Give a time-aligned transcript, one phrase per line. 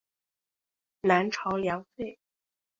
[1.01, 2.17] 南朝梁废。